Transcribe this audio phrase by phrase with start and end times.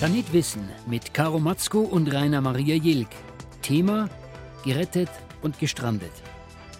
[0.00, 3.10] Planet Wissen mit Caro Matzko und Rainer Maria Jilk.
[3.60, 4.08] Thema
[4.64, 5.10] Gerettet
[5.42, 6.12] und gestrandet.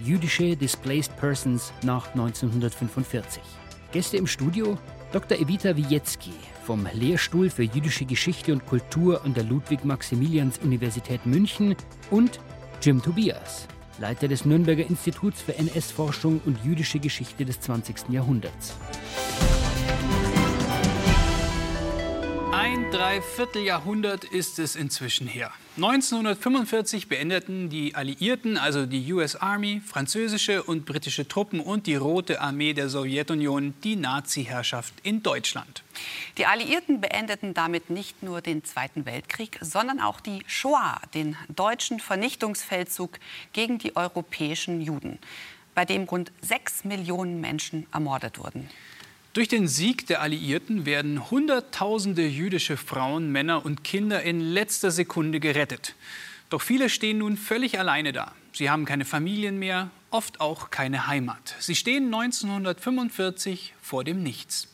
[0.02, 3.42] Jüdische Displaced Persons nach 1945.
[3.92, 4.78] Gäste im Studio
[5.12, 5.36] Dr.
[5.38, 6.32] Evita Wiecki
[6.64, 11.76] vom Lehrstuhl für jüdische Geschichte und Kultur an der Ludwig-Maximilians-Universität München
[12.10, 12.40] und
[12.80, 13.68] Jim Tobias,
[13.98, 18.08] Leiter des Nürnberger Instituts für NS-Forschung und jüdische Geschichte des 20.
[18.08, 18.78] Jahrhunderts.
[22.90, 25.52] Dreivierteljahrhundert ist es inzwischen her.
[25.76, 32.40] 1945 beendeten die Alliierten, also die US Army, französische und britische Truppen und die Rote
[32.40, 35.84] Armee der Sowjetunion die Nazi-Herrschaft in Deutschland.
[36.36, 42.00] Die Alliierten beendeten damit nicht nur den Zweiten Weltkrieg, sondern auch die Shoah, den deutschen
[42.00, 43.20] Vernichtungsfeldzug
[43.52, 45.20] gegen die europäischen Juden,
[45.76, 48.68] bei dem rund sechs Millionen Menschen ermordet wurden.
[49.32, 55.38] Durch den Sieg der Alliierten werden Hunderttausende jüdische Frauen, Männer und Kinder in letzter Sekunde
[55.38, 55.94] gerettet.
[56.48, 58.32] Doch viele stehen nun völlig alleine da.
[58.52, 61.54] Sie haben keine Familien mehr, oft auch keine Heimat.
[61.60, 64.66] Sie stehen 1945 vor dem Nichts.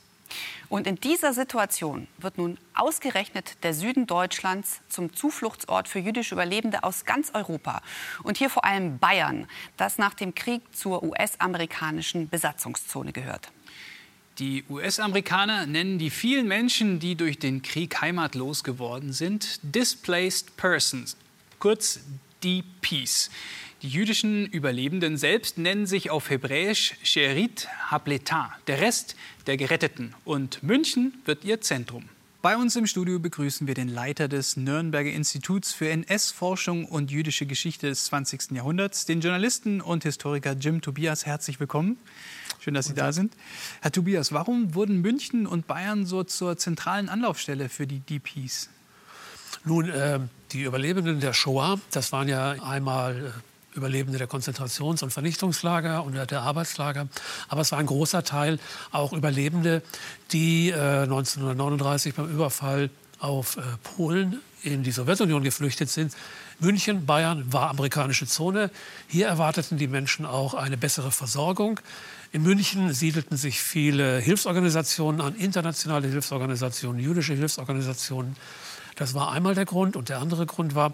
[0.70, 6.82] Und in dieser Situation wird nun ausgerechnet der Süden Deutschlands zum Zufluchtsort für jüdische Überlebende
[6.82, 7.82] aus ganz Europa.
[8.22, 13.52] Und hier vor allem Bayern, das nach dem Krieg zur US-amerikanischen Besatzungszone gehört.
[14.38, 21.16] Die US-Amerikaner nennen die vielen Menschen, die durch den Krieg heimatlos geworden sind, Displaced Persons,
[21.58, 22.00] kurz
[22.44, 23.30] DPs.
[23.80, 30.14] Die jüdischen Überlebenden selbst nennen sich auf Hebräisch Sherit Hapleta, der Rest der Geretteten.
[30.26, 32.06] Und München wird ihr Zentrum.
[32.46, 37.44] Bei uns im Studio begrüßen wir den Leiter des Nürnberger Instituts für NS-Forschung und jüdische
[37.44, 38.52] Geschichte des 20.
[38.52, 41.26] Jahrhunderts, den Journalisten und Historiker Jim Tobias.
[41.26, 41.98] Herzlich willkommen.
[42.60, 43.34] Schön, dass Sie da sind.
[43.80, 48.68] Herr Tobias, warum wurden München und Bayern so zur zentralen Anlaufstelle für die DPs?
[49.64, 50.20] Nun, äh,
[50.52, 56.14] die Überlebenden der Shoah, das waren ja einmal äh, Überlebende der Konzentrations- und Vernichtungslager und
[56.14, 57.08] der Arbeitslager.
[57.48, 58.58] Aber es war ein großer Teil
[58.90, 59.82] auch Überlebende,
[60.32, 66.12] die äh, 1939 beim Überfall auf äh, Polen in die Sowjetunion geflüchtet sind.
[66.58, 68.70] München, Bayern war amerikanische Zone.
[69.06, 71.80] Hier erwarteten die Menschen auch eine bessere Versorgung.
[72.32, 78.36] In München siedelten sich viele Hilfsorganisationen an, internationale Hilfsorganisationen, jüdische Hilfsorganisationen.
[78.96, 79.94] Das war einmal der Grund.
[79.94, 80.92] Und der andere Grund war,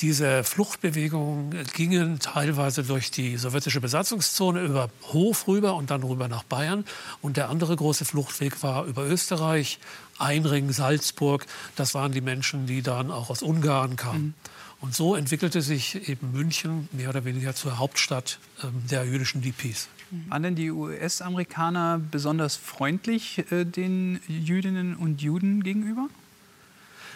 [0.00, 6.44] diese Fluchtbewegungen gingen teilweise durch die sowjetische Besatzungszone über Hof rüber und dann rüber nach
[6.44, 6.84] Bayern.
[7.20, 9.80] Und der andere große Fluchtweg war über Österreich,
[10.18, 11.46] Einring, Salzburg.
[11.74, 14.22] Das waren die Menschen, die dann auch aus Ungarn kamen.
[14.22, 14.34] Mhm.
[14.80, 19.88] Und so entwickelte sich eben München mehr oder weniger zur Hauptstadt äh, der jüdischen DPs.
[20.28, 26.08] Waren denn die US-Amerikaner besonders freundlich äh, den Jüdinnen und Juden gegenüber?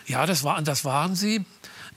[0.07, 1.45] Ja, das, war, das waren sie.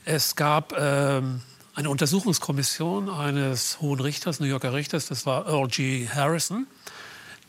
[0.04, 1.42] Es gab ähm,
[1.74, 6.08] eine Untersuchungskommission eines hohen Richters, New Yorker Richters, das war Earl G.
[6.08, 6.66] Harrison,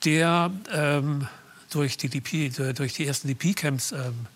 [0.04, 1.28] der ähm,
[1.70, 4.28] durch, die DP, durch die ersten DP-Camps ähm,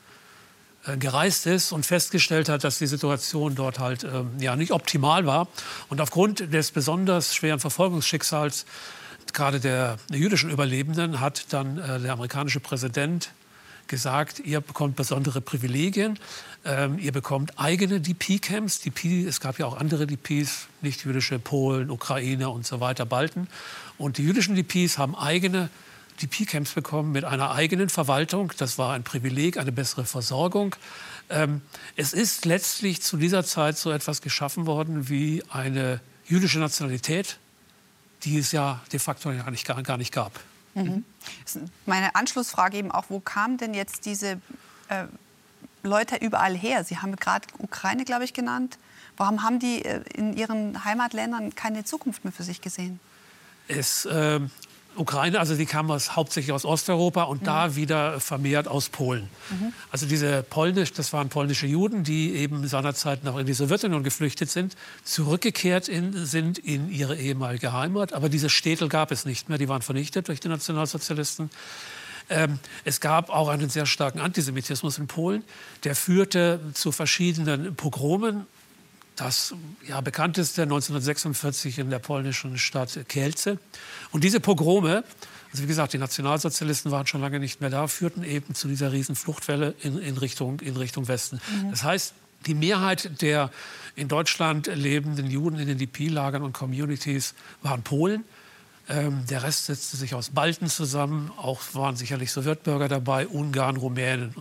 [0.86, 5.26] äh, gereist ist und festgestellt hat, dass die Situation dort halt ähm, ja, nicht optimal
[5.26, 5.48] war.
[5.90, 8.66] Und aufgrund des besonders schweren Verfolgungsschicksals
[9.34, 13.32] gerade der, jüdischen Überlebenden hat dann äh, der amerikanische Präsident
[13.88, 16.20] gesagt, ihr bekommt besondere Privilegien,
[16.64, 18.82] ähm, ihr bekommt eigene DP-Camps.
[18.82, 23.48] DP, es gab ja auch andere DPs, nicht jüdische Polen, Ukraine und so weiter, Balten.
[23.98, 25.70] Und die jüdischen DPs haben eigene
[26.22, 28.54] DP-Camps bekommen mit einer eigenen Verwaltung.
[28.58, 30.76] Das war ein Privileg, eine bessere Versorgung.
[31.30, 31.62] Ähm,
[31.96, 37.38] es ist letztlich zu dieser Zeit so etwas geschaffen worden wie eine jüdische Nationalität,
[38.24, 40.40] die es ja de facto gar nicht, gar nicht gab.
[40.74, 41.04] Mhm.
[41.86, 44.40] Meine Anschlussfrage eben auch, wo kamen denn jetzt diese
[44.88, 45.06] äh,
[45.84, 46.84] Leute überall her?
[46.84, 48.78] Sie haben gerade Ukraine, glaube ich, genannt.
[49.18, 53.00] Warum haben die äh, in ihren Heimatländern keine Zukunft mehr für sich gesehen?
[53.68, 54.40] Es äh,
[54.96, 57.46] Ukraine, also die kamen aus, hauptsächlich aus Osteuropa und mhm.
[57.46, 59.30] da wieder vermehrt aus Polen.
[59.50, 59.74] Mhm.
[59.92, 64.50] Also diese polnisch, das waren polnische Juden, die eben seinerzeit noch in die Sowjetunion geflüchtet
[64.50, 68.14] sind, zurückgekehrt in, sind in ihre ehemalige Heimat.
[68.14, 71.50] Aber diese Städte gab es nicht mehr, die waren vernichtet durch die Nationalsozialisten.
[72.30, 75.44] Ähm, es gab auch einen sehr starken Antisemitismus in Polen.
[75.84, 78.46] Der führte zu verschiedenen Pogromen
[79.22, 79.54] das
[79.88, 83.60] ja, bekannteste 1946 in der polnischen Stadt Kielce.
[84.12, 85.04] Und diese Pogrome,
[85.52, 88.92] also wie gesagt, die Nationalsozialisten waren schon lange nicht mehr da, führten eben zu dieser
[88.92, 91.40] riesen Fluchtwelle in, in Richtung, in Richtung Westen.
[91.64, 91.70] Mhm.
[91.70, 92.14] Das heißt,
[92.48, 93.52] die Mehrheit der
[93.96, 98.24] in Deutschland lebenden Juden in den DP-Lagern und Communities waren Polen.
[98.90, 101.32] Ähm, der Rest setzte sich aus Balten zusammen.
[101.38, 104.34] Auch waren sicherlich Sowjetbürger dabei, Ungarn, Rumänen.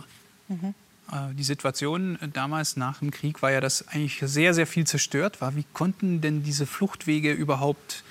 [0.47, 0.73] Mhm.
[1.11, 5.41] Äh, die Situation damals nach dem Krieg war ja, dass eigentlich sehr, sehr viel zerstört
[5.41, 5.55] war.
[5.55, 8.03] Wie konnten denn diese Fluchtwege überhaupt,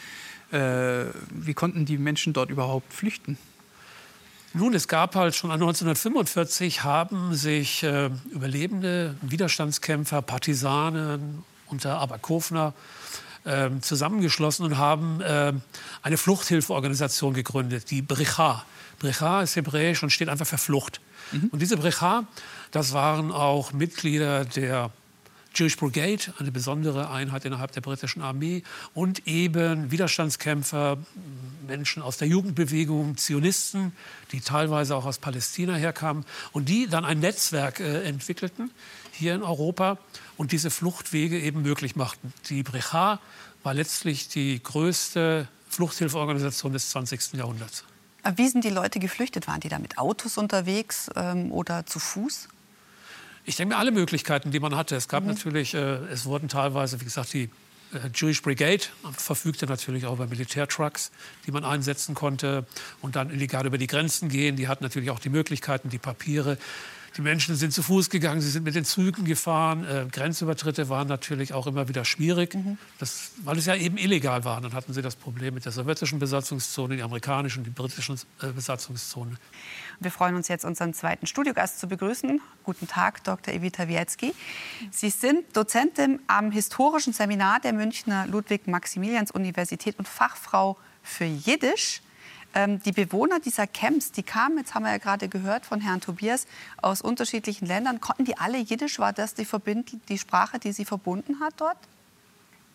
[0.53, 3.39] äh, wie konnten die Menschen dort überhaupt flüchten?
[4.53, 12.75] Nun, es gab halt schon 1945 haben sich äh, überlebende Widerstandskämpfer, Partisanen unter Aberkofner
[13.45, 15.53] äh, zusammengeschlossen und haben äh,
[16.03, 18.65] eine Fluchthilfeorganisation gegründet, die Brecha.
[18.99, 21.01] Brecha ist hebräisch und steht einfach für Flucht.
[21.33, 21.49] Mhm.
[21.53, 22.25] Und diese Brecha,
[22.71, 24.91] das waren auch Mitglieder der
[25.55, 28.63] Jewish Brigade, eine besondere Einheit innerhalb der britischen Armee
[28.95, 30.99] und eben Widerstandskämpfer,
[31.67, 33.93] Menschen aus der Jugendbewegung, Zionisten,
[34.31, 38.71] die teilweise auch aus Palästina herkamen und die dann ein Netzwerk äh, entwickelten
[39.13, 39.99] hier in Europa
[40.37, 42.33] und diese Fluchtwege eben möglich machten.
[42.49, 43.21] Die Brecha
[43.63, 47.35] war letztlich die größte Fluchthilfeorganisation des 20.
[47.35, 47.85] Jahrhunderts.
[48.37, 49.47] Wie sind die Leute geflüchtet?
[49.47, 52.49] Waren die da mit Autos unterwegs ähm, oder zu Fuß?
[53.45, 54.97] Ich denke mir alle Möglichkeiten, die man hatte.
[54.97, 55.31] Es gab mhm.
[55.31, 57.45] natürlich, äh, es wurden teilweise, wie gesagt, die
[57.93, 58.85] äh, Jewish Brigade
[59.17, 61.11] verfügte natürlich auch über Militärtrucks,
[61.47, 62.67] die man einsetzen konnte
[63.01, 64.57] und dann illegal über die Grenzen gehen.
[64.57, 66.59] Die hatten natürlich auch die Möglichkeiten, die Papiere.
[67.17, 69.85] Die Menschen sind zu Fuß gegangen, sie sind mit den Zügen gefahren.
[69.85, 72.79] Äh, Grenzübertritte waren natürlich auch immer wieder schwierig, mhm.
[72.99, 74.61] das, weil es ja eben illegal war.
[74.61, 79.37] Dann hatten sie das Problem mit der sowjetischen Besatzungszone, die amerikanischen, die britischen äh, Besatzungszone.
[79.99, 82.41] Wir freuen uns jetzt, unseren zweiten Studiogast zu begrüßen.
[82.65, 83.53] Guten Tag, Dr.
[83.53, 84.35] Evita Wietzki.
[84.91, 92.01] Sie sind Dozentin am historischen Seminar der Münchner Ludwig-Maximilians-Universität und Fachfrau für Jiddisch.
[92.55, 96.01] Ähm, die Bewohner dieser Camps, die kamen, jetzt haben wir ja gerade gehört von Herrn
[96.01, 96.47] Tobias,
[96.83, 98.01] aus unterschiedlichen Ländern.
[98.01, 98.99] Konnten die alle Jiddisch?
[98.99, 101.79] War das die, Verbind die Sprache, die sie verbunden hat dort?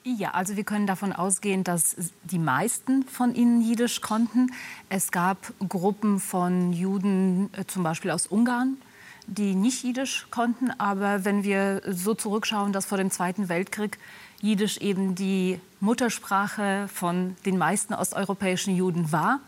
[0.08, 4.52] Ja, also wir können davon ausgehen, dass die meisten von ihnen Jiddisch konnten.
[4.88, 8.78] Es gab Gruppen von Juden, äh, zum Beispiel aus Ungarn,
[9.26, 10.70] die nicht Jiddisch konnten.
[10.78, 13.98] Aber wenn wir so zurückschauen, dass vor dem Zweiten Weltkrieg
[14.46, 19.40] Jiddisch eben die Muttersprache von den meisten osteuropäischen Juden war,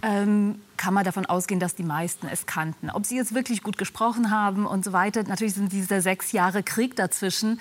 [0.00, 2.88] ähm, kann man davon ausgehen, dass die meisten es kannten.
[2.88, 5.24] Ob sie es wirklich gut gesprochen haben und so weiter.
[5.24, 7.60] Natürlich sind diese sechs Jahre Krieg dazwischen.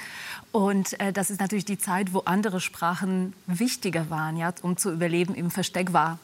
[0.51, 4.91] Und äh, das ist natürlich die Zeit, wo andere Sprachen wichtiger waren, ja, um zu
[4.91, 6.19] überleben im Versteck war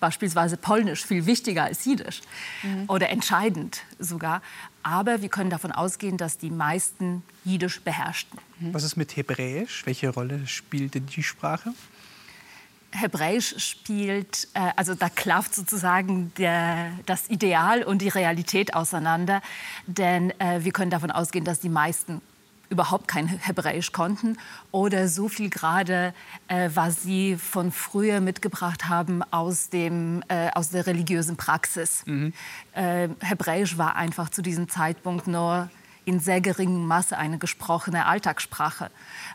[0.00, 2.20] beispielsweise Polnisch viel wichtiger als Jiddisch
[2.62, 2.84] mhm.
[2.88, 4.42] oder entscheidend sogar.
[4.82, 8.38] Aber wir können davon ausgehen, dass die meisten Jiddisch beherrschten.
[8.72, 9.86] Was ist mit Hebräisch?
[9.86, 11.72] Welche Rolle spielte die Sprache?
[12.92, 19.42] Hebräisch spielt, äh, also da klafft sozusagen der, das Ideal und die Realität auseinander.
[19.86, 22.20] Denn äh, wir können davon ausgehen, dass die meisten
[22.70, 24.38] überhaupt kein Hebräisch konnten
[24.70, 26.14] oder so viel gerade,
[26.48, 32.02] äh, was sie von früher mitgebracht haben aus, dem, äh, aus der religiösen Praxis.
[32.06, 32.32] Mhm.
[32.72, 35.70] Äh, Hebräisch war einfach zu diesem Zeitpunkt nur
[36.04, 38.90] in sehr geringem Maße eine gesprochene Alltagssprache.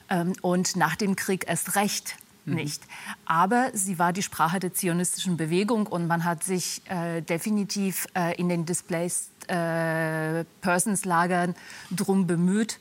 [0.10, 2.16] Ähm, und nach dem Krieg erst recht
[2.50, 2.56] Mhm.
[2.56, 2.84] nicht.
[3.26, 8.36] Aber sie war die Sprache der zionistischen Bewegung und man hat sich äh, definitiv äh,
[8.36, 11.56] in den Displaced äh, Persons Lagern
[11.90, 12.80] darum bemüht,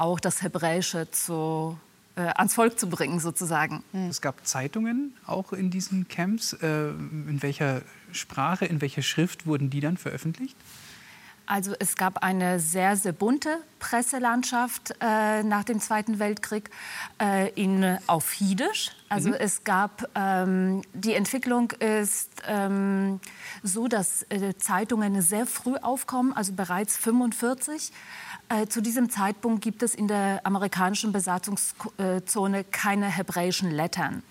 [0.00, 1.78] auch das Hebräische zu,
[2.16, 3.84] äh, ans Volk zu bringen, sozusagen.
[3.92, 4.08] Mhm.
[4.08, 6.54] Es gab Zeitungen auch in diesen Camps.
[6.54, 7.82] Äh, in welcher
[8.12, 10.56] Sprache, in welcher Schrift wurden die dann veröffentlicht?
[11.50, 16.70] Also es gab eine sehr, sehr bunte Presselandschaft äh, nach dem Zweiten Weltkrieg
[17.20, 18.92] äh, in, auf Jiddisch.
[19.08, 19.34] Also mhm.
[19.34, 23.18] es gab, ähm, die Entwicklung ist ähm,
[23.64, 27.90] so, dass äh, Zeitungen sehr früh aufkommen, also bereits 1945.
[28.50, 34.24] Äh, zu diesem Zeitpunkt gibt es in der amerikanischen Besatzungszone keine hebräischen Lettern.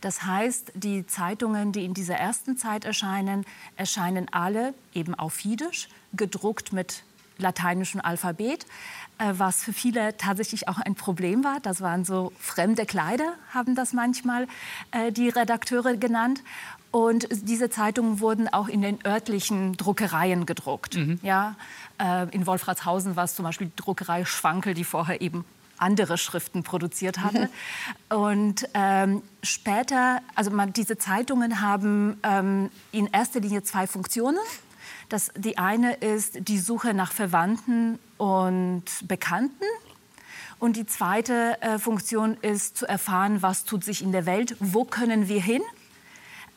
[0.00, 3.44] Das heißt, die Zeitungen, die in dieser ersten Zeit erscheinen,
[3.76, 7.02] erscheinen alle eben auf Jiddisch, gedruckt mit
[7.38, 8.64] lateinischem Alphabet,
[9.18, 11.58] äh, was für viele tatsächlich auch ein Problem war.
[11.60, 14.46] Das waren so fremde Kleider, haben das manchmal
[14.92, 16.42] äh, die Redakteure genannt.
[16.92, 20.94] Und diese Zeitungen wurden auch in den örtlichen Druckereien gedruckt.
[20.94, 21.18] Mhm.
[21.22, 21.56] Ja,
[21.98, 25.44] äh, in Wolfratshausen war es zum Beispiel die Druckerei Schwankel, die vorher eben
[25.78, 27.48] andere Schriften produziert hatte.
[28.08, 34.38] Und ähm, später, also man, diese Zeitungen haben ähm, in erster Linie zwei Funktionen.
[35.08, 39.64] Das, die eine ist die Suche nach Verwandten und Bekannten.
[40.58, 44.84] Und die zweite äh, Funktion ist zu erfahren, was tut sich in der Welt, wo
[44.84, 45.62] können wir hin.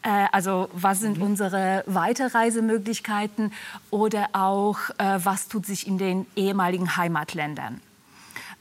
[0.06, 1.24] Äh, also was sind mhm.
[1.24, 3.52] unsere Weiterreisemöglichkeiten
[3.90, 7.82] oder auch äh, was tut sich in den ehemaligen Heimatländern.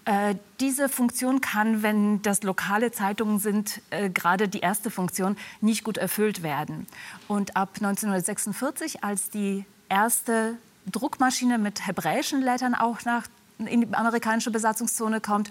[0.07, 5.85] Äh, diese Funktion kann, wenn das lokale Zeitungen sind, äh, gerade die erste Funktion, nicht
[5.85, 6.87] gut erfüllt werden.
[7.29, 10.57] Und ab 1946, als die erste
[10.91, 13.27] Druckmaschine mit hebräischen Lettern auch nach
[13.59, 15.49] in die amerikanische Besatzungszone kommt,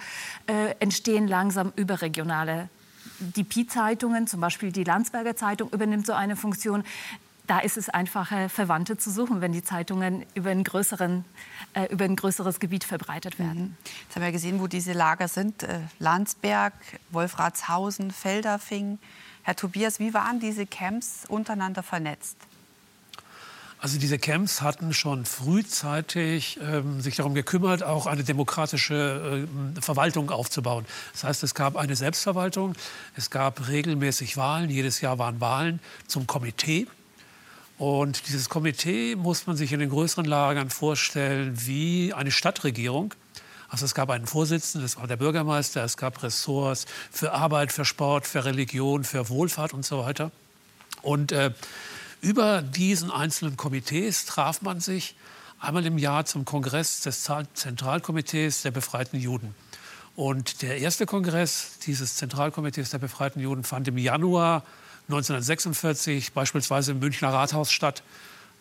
[0.47, 2.69] äh, entstehen langsam überregionale
[3.31, 6.83] DP-Zeitungen, zum Beispiel die Landsberger Zeitung übernimmt so eine Funktion.
[7.45, 11.25] Da ist es einfacher, Verwandte zu suchen, wenn die Zeitungen über, einen größeren,
[11.73, 13.61] äh, über ein größeres Gebiet verbreitet werden.
[13.61, 13.77] Mhm.
[14.03, 15.63] Jetzt haben wir gesehen, wo diese Lager sind.
[15.63, 16.73] Äh, Landsberg,
[17.11, 18.97] Wolfratshausen, Felderfing.
[19.43, 22.37] Herr Tobias, wie waren diese Camps untereinander vernetzt?
[23.83, 30.31] Also diese Camps hatten schon frühzeitig ähm, sich darum gekümmert, auch eine demokratische äh, Verwaltung
[30.31, 30.85] aufzubauen.
[31.11, 32.75] Das heißt, es gab eine Selbstverwaltung,
[33.17, 36.87] es gab regelmäßig Wahlen, jedes Jahr waren Wahlen zum Komitee.
[37.77, 43.13] Und dieses Komitee muss man sich in den größeren Lagern vorstellen wie eine Stadtregierung.
[43.67, 47.83] Also es gab einen Vorsitzenden, das war der Bürgermeister, es gab Ressorts für Arbeit, für
[47.83, 50.31] Sport, für Religion, für Wohlfahrt und so weiter.
[51.01, 51.51] Und äh,
[52.23, 55.15] über diesen einzelnen Komitees traf man sich
[55.59, 59.53] einmal im Jahr zum Kongress des Zentralkomitees der befreiten Juden.
[60.15, 64.63] Und der erste Kongress dieses Zentralkomitees der befreiten Juden fand im Januar
[65.09, 68.03] 1946 beispielsweise im Münchner Rathaus statt,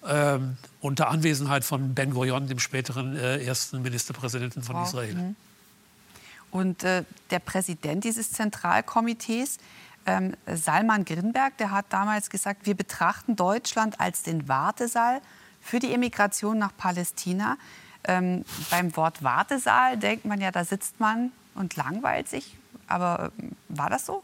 [0.03, 0.39] äh,
[0.81, 4.83] unter Anwesenheit von Ben Gurion, dem späteren äh, ersten Ministerpräsidenten von.
[4.83, 5.15] Israel.
[5.15, 5.37] Mhm.
[6.51, 9.59] Und äh, der Präsident dieses Zentralkomitees,
[10.07, 15.21] ähm, Salman Grinberg, der hat damals gesagt, wir betrachten Deutschland als den Wartesaal
[15.61, 17.57] für die Emigration nach Palästina.
[18.05, 22.57] Ähm, beim Wort Wartesaal denkt man ja, da sitzt man und langweilt sich.
[22.89, 24.23] Aber äh, war das so?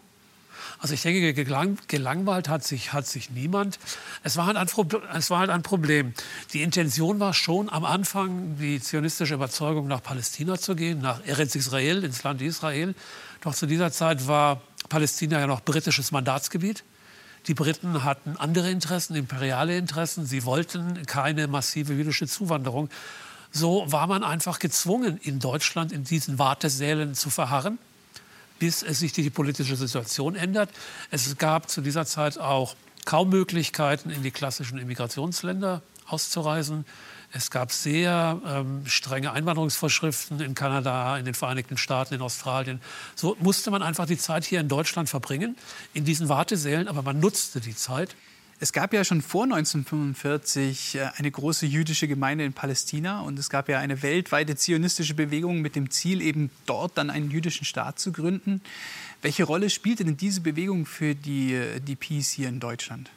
[0.81, 3.79] Also ich denke, gelang, gelangweilt hat sich, hat sich niemand.
[4.23, 4.69] Es war, halt ein,
[5.15, 6.15] es war halt ein Problem.
[6.53, 11.55] Die Intention war schon am Anfang, die zionistische Überzeugung nach Palästina zu gehen, nach Eretz
[11.55, 12.95] Israel, ins Land Israel.
[13.41, 16.85] Doch zu dieser Zeit war Palästina ja noch britisches Mandatsgebiet.
[17.47, 20.27] Die Briten hatten andere Interessen, imperiale Interessen.
[20.27, 22.91] Sie wollten keine massive jüdische Zuwanderung.
[23.51, 27.79] So war man einfach gezwungen, in Deutschland in diesen Wartesälen zu verharren,
[28.59, 30.71] bis es sich die politische Situation ändert.
[31.11, 32.75] Es gab zu dieser Zeit auch
[33.07, 36.85] kaum Möglichkeiten, in die klassischen Immigrationsländer auszureisen.
[37.33, 42.81] Es gab sehr ähm, strenge Einwanderungsvorschriften in Kanada, in den Vereinigten Staaten, in Australien.
[43.15, 45.57] So musste man einfach die Zeit hier in Deutschland verbringen,
[45.93, 48.17] in diesen Wartesälen, aber man nutzte die Zeit.
[48.61, 53.51] Es gab ja schon vor 1945 äh, eine große jüdische Gemeinde in Palästina und es
[53.51, 58.01] gab ja eine weltweite zionistische Bewegung mit dem Ziel, eben dort dann einen jüdischen Staat
[58.01, 58.63] zu gründen.
[59.23, 63.11] Welche Rolle spielte denn diese Bewegung für die, äh, die Peace hier in Deutschland?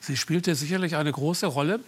[0.00, 1.80] Sie spielte sicherlich eine große Rolle.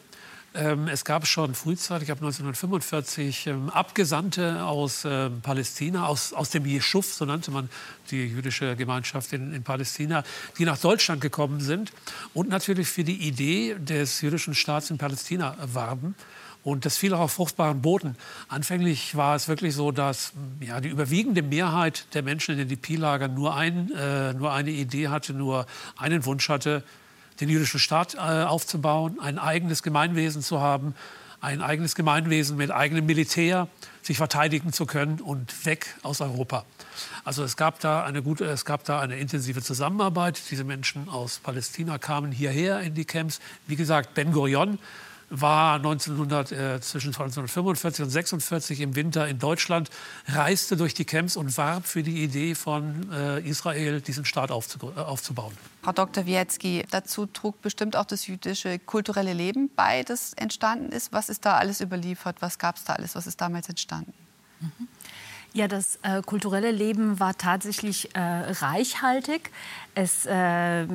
[0.54, 6.66] Ähm, es gab schon frühzeitig, ab 1945, ähm, Abgesandte aus ähm, Palästina, aus, aus dem
[6.66, 7.70] Jeschuf, so nannte man
[8.10, 10.24] die jüdische Gemeinschaft in, in, Palästina,
[10.58, 11.92] die nach Deutschland gekommen sind
[12.34, 16.14] und natürlich für die Idee des jüdischen Staats in Palästina warben.
[16.64, 18.14] Und das fiel auch auf fruchtbaren Boden.
[18.48, 23.34] Anfänglich war es wirklich so, dass ja, die überwiegende Mehrheit der Menschen in den DP-Lagern
[23.34, 25.66] nur, ein, äh, nur eine Idee hatte, nur
[25.96, 26.84] einen Wunsch hatte,
[27.40, 30.94] den jüdischen Staat äh, aufzubauen, ein eigenes Gemeinwesen zu haben,
[31.40, 33.68] ein eigenes Gemeinwesen mit eigenem Militär,
[34.00, 36.64] sich verteidigen zu können und weg aus Europa.
[37.24, 40.40] Also es gab da eine gute, es gab da eine intensive Zusammenarbeit.
[40.50, 43.40] Diese Menschen aus Palästina kamen hierher in die Camps.
[43.66, 44.78] Wie gesagt, Ben Gurion
[45.32, 49.90] war 1900, äh, zwischen 1945 und 1946 im Winter in Deutschland,
[50.28, 54.78] reiste durch die Camps und warb für die Idee von äh, Israel, diesen Staat aufzu
[54.94, 55.52] äh, aufzubauen.
[55.82, 56.26] Frau Dr.
[56.26, 61.12] Wietzki, dazu trug bestimmt auch das jüdische kulturelle Leben bei, das entstanden ist.
[61.12, 62.36] Was ist da alles überliefert?
[62.40, 63.14] Was gab es da alles?
[63.14, 64.12] Was ist damals entstanden?
[64.60, 64.88] Mhm.
[65.54, 69.50] Ja, das äh, kulturelle Leben war tatsächlich äh, reichhaltig.
[69.94, 70.86] Es äh,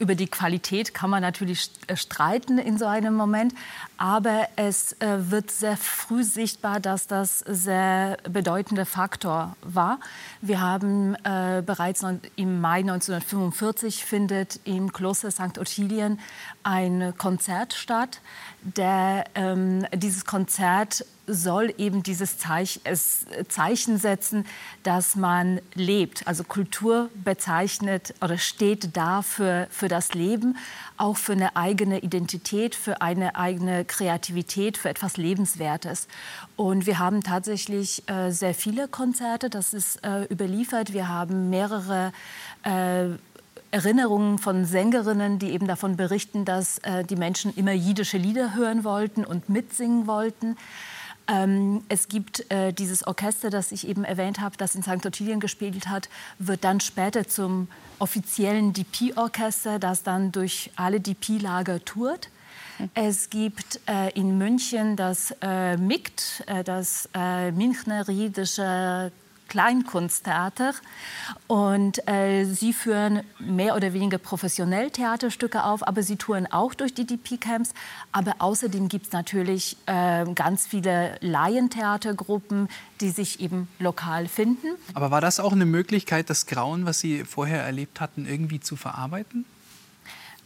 [0.00, 3.54] über die Qualität kann man natürlich äh, streiten in so einem Moment,
[3.98, 10.00] aber es äh, wird sehr früh sichtbar, dass das sehr bedeutender Faktor war.
[10.40, 12.04] Wir haben äh, bereits
[12.36, 15.58] im Mai 1945 findet im Kloster St.
[15.58, 16.18] Ottilien
[16.62, 18.20] ein Konzert statt.
[18.62, 24.46] Der, ähm, dieses Konzert soll eben dieses Zeich, es, Zeichen setzen,
[24.82, 26.26] dass man lebt.
[26.26, 30.56] Also Kultur bezeichnet oder steht da für, für das Leben,
[30.96, 36.08] auch für eine eigene Identität, für eine eigene Kreativität, für etwas Lebenswertes.
[36.56, 40.92] Und wir haben tatsächlich äh, sehr viele Konzerte, das ist äh, überliefert.
[40.92, 42.12] Wir haben mehrere
[42.64, 43.10] äh,
[43.72, 48.82] Erinnerungen von Sängerinnen, die eben davon berichten, dass äh, die Menschen immer jiddische Lieder hören
[48.82, 50.56] wollten und mitsingen wollten.
[51.30, 55.06] Ähm, es gibt äh, dieses Orchester, das ich eben erwähnt habe, das in St.
[55.06, 56.08] Ottilien gespielt hat,
[56.38, 57.68] wird dann später zum
[58.00, 62.30] offiziellen DP-Orchester, das dann durch alle DP-Lager tourt.
[62.94, 69.12] Es gibt äh, in München das äh, MIGT, äh, das äh, Münchner Riedische
[69.50, 70.72] Kleinkunsttheater.
[71.46, 76.94] Und äh, sie führen mehr oder weniger professionell Theaterstücke auf, aber sie touren auch durch
[76.94, 77.74] die DP-Camps.
[78.12, 82.68] Aber außerdem gibt es natürlich äh, ganz viele Laientheatergruppen,
[83.02, 84.68] die sich eben lokal finden.
[84.94, 88.76] Aber war das auch eine Möglichkeit, das Grauen, was Sie vorher erlebt hatten, irgendwie zu
[88.76, 89.44] verarbeiten?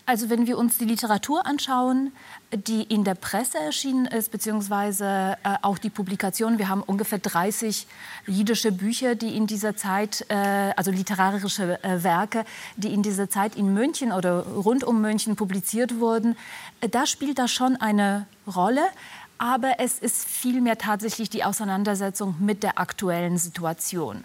[0.07, 2.13] Also wenn wir uns die Literatur anschauen,
[2.53, 7.87] die in der Presse erschienen ist, beziehungsweise äh, auch die Publikation, wir haben ungefähr 30
[8.27, 12.45] jiddische Bücher, die in dieser Zeit, äh, also literarische äh, Werke,
[12.77, 16.37] die in dieser Zeit in München oder rund um München publiziert wurden,
[16.83, 18.83] äh, da spielt das schon eine Rolle.
[19.39, 24.25] Aber es ist vielmehr tatsächlich die Auseinandersetzung mit der aktuellen Situation.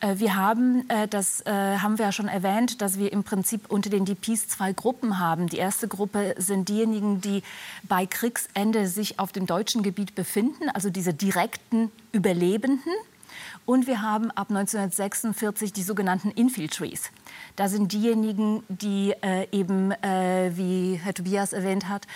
[0.00, 3.62] Äh, wir haben, äh, das äh, haben wir ja schon erwähnt, dass wir im Prinzip
[3.68, 5.48] unter den DPs zwei Gruppen haben.
[5.48, 7.42] Die erste Gruppe sind diejenigen, die
[7.84, 12.92] bei Kriegsende sich auf dem deutschen Gebiet befinden, also diese direkten Überlebenden.
[13.64, 17.10] Und wir haben ab 1946 die sogenannten Infiltrees.
[17.56, 22.06] Da sind diejenigen, die äh, eben, äh, wie Herr Tobias erwähnt hat,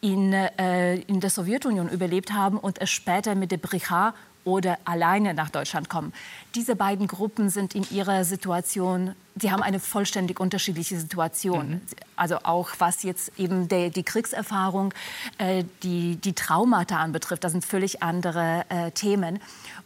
[0.00, 5.34] in, äh, in der Sowjetunion überlebt haben und es später mit der Brigade oder alleine
[5.34, 6.12] nach Deutschland kommen.
[6.54, 11.70] Diese beiden Gruppen sind in ihrer Situation, sie haben eine vollständig unterschiedliche Situation.
[11.70, 11.80] Mhm.
[12.16, 14.94] Also auch was jetzt eben der, die Kriegserfahrung,
[15.38, 19.40] äh, die, die Traumata anbetrifft, das sind völlig andere äh, Themen.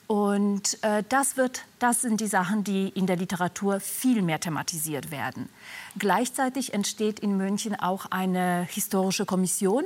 [0.06, 5.10] Und äh, das, wird, das sind die Sachen, die in der Literatur viel mehr thematisiert
[5.10, 5.48] werden.
[5.98, 9.84] Gleichzeitig entsteht in München auch eine historische Kommission,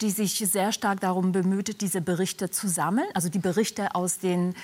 [0.00, 4.54] die sich sehr stark darum bemüht, diese Berichte zu sammeln, also die Berichte aus den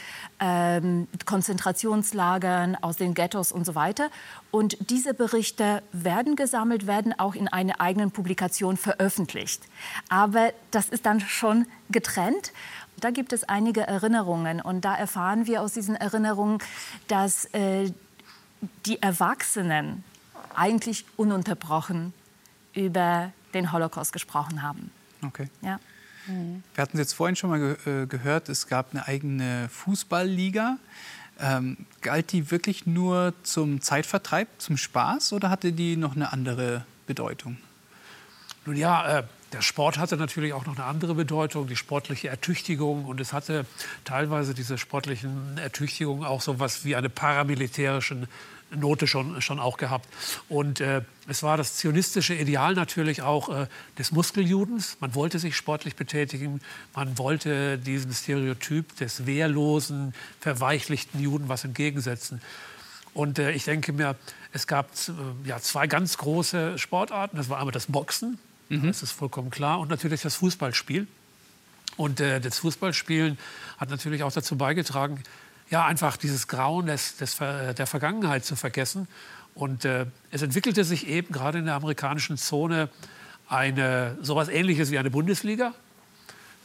[0.40, 4.10] ähm, Konzentrationslagern, aus den Ghettos und so weiter.
[4.50, 9.62] Und diese Berichte werden gesammelt, werden auch in einer eigenen Publikation veröffentlicht.
[10.08, 12.52] Aber das ist dann schon getrennt.
[13.00, 16.58] Da gibt es einige Erinnerungen und da erfahren wir aus diesen Erinnerungen,
[17.08, 17.92] dass äh,
[18.86, 20.04] die Erwachsenen
[20.54, 22.14] eigentlich ununterbrochen
[22.72, 24.90] über den Holocaust gesprochen haben.
[25.26, 25.48] Okay.
[25.62, 25.78] Ja.
[26.26, 30.78] Wir hatten es jetzt vorhin schon mal ge äh, gehört, es gab eine eigene Fußballliga.
[31.40, 36.86] Ähm, galt die wirklich nur zum Zeitvertreib, zum Spaß oder hatte die noch eine andere
[37.06, 37.58] Bedeutung?
[38.66, 43.04] Nun ja, äh, der Sport hatte natürlich auch noch eine andere Bedeutung, die sportliche Ertüchtigung.
[43.04, 43.66] Und es hatte
[44.04, 48.26] teilweise diese sportlichen Ertüchtigungen auch so etwas wie eine paramilitärische
[48.70, 50.08] Note schon, schon auch gehabt.
[50.48, 53.66] Und äh, es war das zionistische Ideal natürlich auch äh,
[53.98, 54.96] des Muskeljudens.
[55.00, 56.60] Man wollte sich sportlich betätigen.
[56.94, 62.40] Man wollte diesem Stereotyp des wehrlosen, verweichlichten Juden was entgegensetzen.
[63.12, 64.16] Und äh, ich denke mir,
[64.52, 67.36] es gab äh, ja, zwei ganz große Sportarten.
[67.36, 68.86] Das war einmal das Boxen, mhm.
[68.86, 71.06] das ist vollkommen klar, und natürlich das Fußballspiel.
[71.96, 73.38] Und äh, das Fußballspielen
[73.78, 75.22] hat natürlich auch dazu beigetragen,
[75.70, 79.08] ja, einfach dieses Grauen des, des, der Vergangenheit zu vergessen.
[79.54, 82.88] Und äh, es entwickelte sich eben gerade in der amerikanischen Zone
[83.48, 85.74] eine sowas Ähnliches wie eine Bundesliga,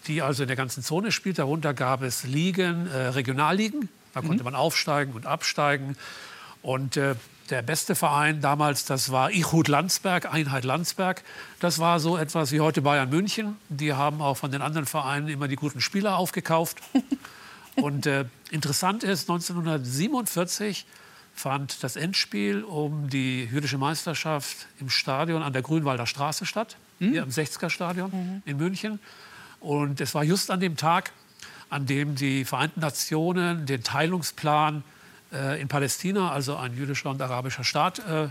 [0.08, 1.40] die also in der ganzen Zone spielt.
[1.40, 3.90] Darunter gab es Ligen, äh, Regionalligen.
[4.14, 4.46] Da konnte mhm.
[4.46, 5.96] man aufsteigen und absteigen.
[6.62, 7.16] Und äh,
[7.50, 11.24] der beste Verein damals, das war Ichhut Landsberg, Einheit Landsberg.
[11.60, 13.58] Das war so etwas wie heute Bayern München.
[13.70, 16.78] Die haben auch von den anderen Vereinen immer die guten Spieler aufgekauft.
[17.76, 20.86] Und äh, interessant ist, 1947
[21.34, 27.12] fand das Endspiel um die jüdische Meisterschaft im Stadion an der Grünwalder Straße statt, mhm.
[27.12, 28.42] hier im 60er Stadion mhm.
[28.46, 29.00] in München.
[29.60, 31.12] Und es war just an dem Tag,
[31.70, 34.84] an dem die Vereinten Nationen den Teilungsplan
[35.32, 38.30] in Palästina, also ein jüdischer und arabischer Staat, äh,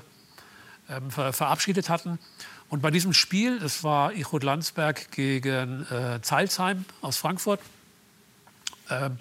[0.89, 2.19] äh, ver verabschiedet hatten.
[2.71, 7.61] Und bei diesem Spiel, das war Ichud Landsberg gegen äh, Zeilsheim aus Frankfurt,
[8.91, 9.19] ähm,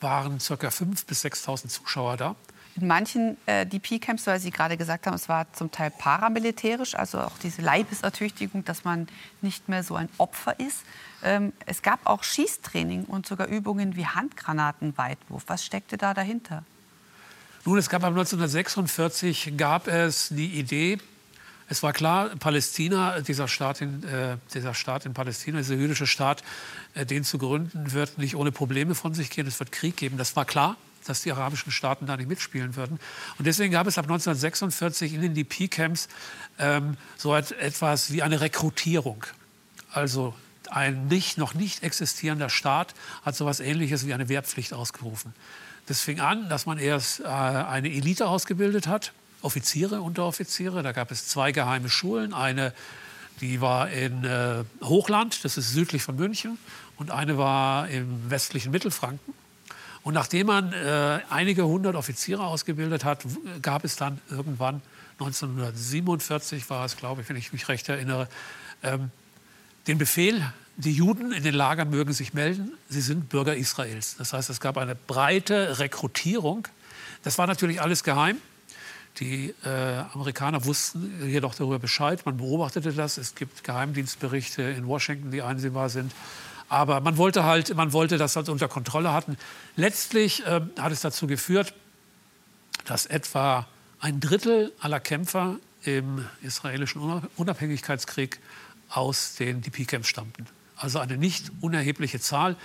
[0.00, 0.54] waren ca.
[0.54, 2.36] 5.000 bis 6.000 Zuschauer da.
[2.76, 7.20] In manchen äh, DP-Camps, weil Sie gerade gesagt haben, es war zum Teil paramilitärisch, also
[7.20, 9.06] auch diese Leibesertüchtigung, dass man
[9.42, 10.82] nicht mehr so ein Opfer ist.
[11.22, 15.44] Ähm, es gab auch Schießtraining und sogar Übungen wie Handgranatenweitwurf.
[15.46, 16.64] Was steckte da dahinter?
[17.66, 20.98] Nun, es gab 1946 gab es die Idee,
[21.68, 26.44] es war klar, Palästina, dieser Staat in, äh, dieser Staat in Palästina, dieser jüdische Staat,
[26.92, 29.46] äh, den zu gründen, wird nicht ohne Probleme von sich gehen.
[29.46, 30.18] Es wird Krieg geben.
[30.18, 33.00] Das war klar, dass die arabischen Staaten da nicht mitspielen würden.
[33.38, 36.08] Und deswegen gab es ab 1946 in den DP-Camps
[36.58, 39.24] ähm, so etwas wie eine Rekrutierung.
[39.90, 40.34] Also
[40.70, 45.32] ein nicht, noch nicht existierender Staat hat so etwas Ähnliches wie eine Wehrpflicht ausgerufen.
[45.86, 50.82] Das fing an, dass man erst äh, eine Elite ausgebildet hat, Offiziere, Unteroffiziere.
[50.82, 52.32] Da gab es zwei geheime Schulen.
[52.32, 52.72] Eine,
[53.40, 56.56] Die war in äh, Hochland, das ist südlich von München,
[56.96, 59.34] und eine war im westlichen Mittelfranken.
[60.02, 63.24] Und nachdem man äh, einige hundert Offiziere ausgebildet hat,
[63.62, 64.82] gab es dann irgendwann
[65.18, 68.28] 1947 war es, glaube ich, wenn ich mich recht erinnere,
[68.82, 69.10] ähm,
[69.86, 70.42] den Befehl,
[70.76, 74.16] die Juden in den Lagern mögen sich melden, sie sind Bürger Israels.
[74.18, 76.66] Das heißt, es gab eine breite Rekrutierung.
[77.22, 78.38] Das war natürlich alles geheim.
[79.20, 79.68] Die äh,
[80.12, 82.26] Amerikaner wussten jedoch darüber Bescheid.
[82.26, 83.16] Man beobachtete das.
[83.16, 86.12] Es gibt Geheimdienstberichte in Washington, die einsehbar sind.
[86.68, 89.36] Aber man wollte halt, man wollte das halt unter Kontrolle hatten.
[89.76, 91.74] Letztlich äh, hat es dazu geführt,
[92.86, 93.68] dass etwa
[94.00, 98.40] ein Drittel aller Kämpfer im israelischen Unabhängigkeitskrieg
[98.88, 100.46] aus den DP-Camps stammten.
[100.76, 102.56] Also eine nicht unerhebliche Zahl.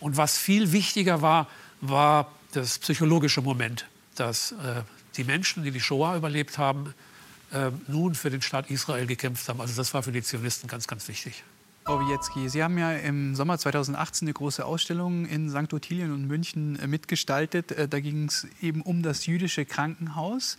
[0.00, 1.48] Und was viel wichtiger war,
[1.80, 4.82] war das psychologische Moment, dass äh,
[5.16, 6.94] die Menschen, die die Shoah überlebt haben,
[7.52, 9.60] äh, nun für den Staat Israel gekämpft haben.
[9.60, 11.44] Also das war für die Zionisten ganz, ganz wichtig.
[11.88, 15.72] Frau Wietzki, Sie haben ja im Sommer 2018 eine große Ausstellung in St.
[15.72, 17.72] Ottilien und München äh, mitgestaltet.
[17.72, 20.58] Äh, da ging es eben um das jüdische Krankenhaus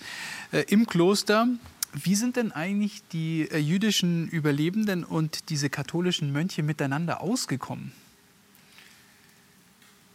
[0.51, 1.47] äh, im Kloster.
[1.93, 7.91] Wie sind denn eigentlich die jüdischen Überlebenden und diese katholischen Mönche miteinander ausgekommen?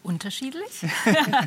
[0.05, 0.87] Unterschiedlich.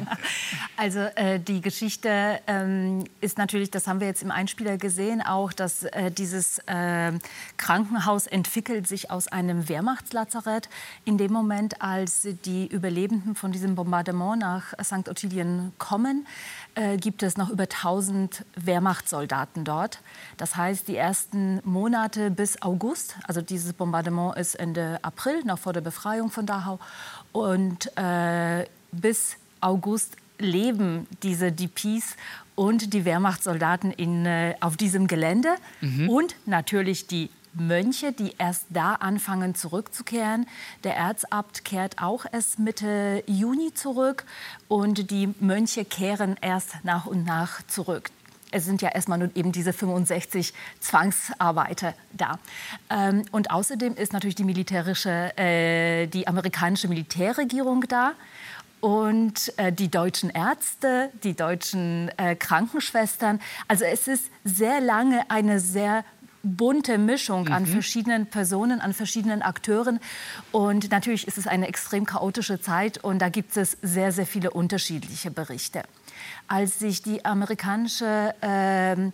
[0.77, 5.53] also äh, die Geschichte ähm, ist natürlich, das haben wir jetzt im Einspieler gesehen, auch,
[5.53, 7.13] dass äh, dieses äh,
[7.57, 10.69] Krankenhaus entwickelt sich aus einem Wehrmachtslazarett.
[11.05, 15.07] In dem Moment, als die Überlebenden von diesem Bombardement nach St.
[15.07, 16.25] Ottilien kommen,
[16.73, 19.99] äh, gibt es noch über 1000 Wehrmachtssoldaten dort.
[20.37, 25.73] Das heißt, die ersten Monate bis August, also dieses Bombardement ist Ende April, noch vor
[25.73, 26.79] der Befreiung von Dachau,
[27.31, 32.15] und äh, bis August leben diese DPs
[32.55, 35.49] und die Wehrmachtssoldaten in, äh, auf diesem Gelände
[35.81, 36.09] mhm.
[36.09, 40.47] und natürlich die Mönche, die erst da anfangen zurückzukehren.
[40.83, 44.25] Der Erzabt kehrt auch erst Mitte Juni zurück
[44.67, 48.11] und die Mönche kehren erst nach und nach zurück
[48.51, 52.39] es sind ja erstmal nur eben diese 65 Zwangsarbeiter da.
[52.89, 58.13] Ähm, und außerdem ist natürlich die militärische, äh, die amerikanische Militärregierung da
[58.79, 63.39] und äh, die deutschen Ärzte, die deutschen äh, Krankenschwestern.
[63.67, 66.03] Also es ist sehr lange eine sehr
[66.43, 67.51] bunte Mischung mhm.
[67.51, 69.99] an verschiedenen Personen, an verschiedenen Akteuren.
[70.51, 74.51] Und natürlich ist es eine extrem chaotische Zeit und da gibt es sehr, sehr viele
[74.51, 75.83] unterschiedliche Berichte
[76.47, 79.13] als sich die amerikanische ähm,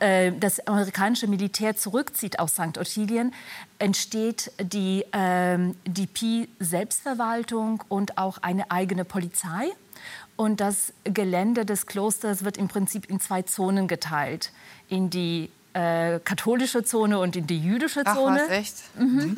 [0.00, 2.78] äh, das amerikanische Militär zurückzieht aus St.
[2.78, 3.34] Ottilien,
[3.78, 9.72] entsteht die ähm, DP-Selbstverwaltung und auch eine eigene Polizei.
[10.36, 14.52] Und das Gelände des Klosters wird im Prinzip in zwei Zonen geteilt.
[14.88, 18.40] In die äh, katholische Zone und in die jüdische Zone.
[18.42, 18.74] Ach, was, echt?
[18.98, 19.36] Mhm.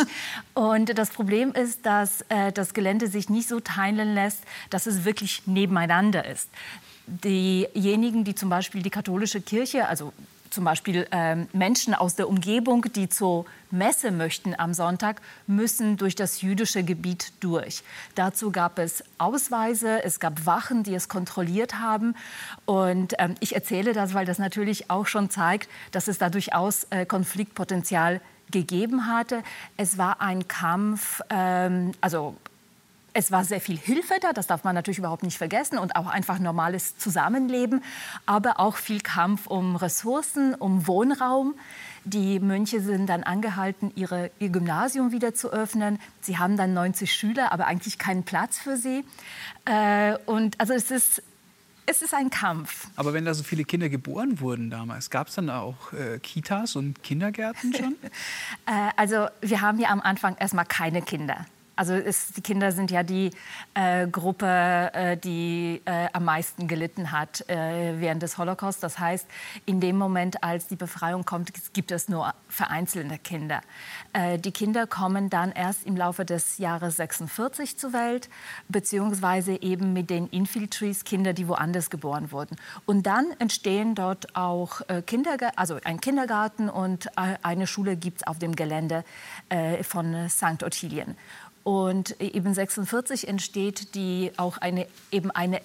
[0.54, 5.04] Und das Problem ist, dass äh, das Gelände sich nicht so teilen lässt, dass es
[5.04, 6.48] wirklich nebeneinander ist.
[7.06, 10.12] Diejenigen, die zum Beispiel die katholische Kirche, also
[10.52, 16.14] zum Beispiel ähm, Menschen aus der Umgebung, die zur Messe möchten am Sonntag, müssen durch
[16.14, 17.82] das jüdische Gebiet durch.
[18.14, 22.14] Dazu gab es Ausweise, es gab Wachen, die es kontrolliert haben.
[22.66, 26.84] Und ähm, ich erzähle das, weil das natürlich auch schon zeigt, dass es da durchaus
[26.90, 29.42] äh, Konfliktpotenzial gegeben hatte.
[29.76, 32.36] Es war ein Kampf, ähm, also
[33.14, 36.06] es war sehr viel Hilfe da, das darf man natürlich überhaupt nicht vergessen, und auch
[36.06, 37.82] einfach normales Zusammenleben,
[38.26, 41.54] aber auch viel Kampf um Ressourcen, um Wohnraum.
[42.04, 46.00] Die Mönche sind dann angehalten, ihre, ihr Gymnasium wieder zu öffnen.
[46.20, 49.04] Sie haben dann 90 Schüler, aber eigentlich keinen Platz für sie.
[49.66, 51.22] Äh, und also es ist,
[51.86, 52.88] es ist ein Kampf.
[52.96, 56.74] Aber wenn da so viele Kinder geboren wurden damals, gab es dann auch äh, Kitas
[56.74, 57.96] und Kindergärten schon?
[58.66, 61.46] äh, also wir haben ja am Anfang erstmal keine Kinder.
[61.74, 63.30] Also ist, die Kinder sind ja die
[63.74, 68.82] äh, Gruppe, äh, die äh, am meisten gelitten hat äh, während des Holocaust.
[68.82, 69.26] Das heißt,
[69.64, 73.62] in dem Moment, als die Befreiung kommt, gibt es nur vereinzelte Kinder.
[74.12, 78.28] Äh, die Kinder kommen dann erst im Laufe des Jahres 46 zur Welt,
[78.68, 82.56] beziehungsweise eben mit den Infiltries, Kinder, die woanders geboren wurden.
[82.84, 88.26] Und dann entstehen dort auch äh, Kindergarten, also ein Kindergarten und eine Schule gibt es
[88.26, 89.04] auf dem Gelände
[89.82, 90.62] von St.
[90.62, 91.16] Ottilien.
[91.64, 95.60] Und eben 46 entsteht die auch eine, eben eine,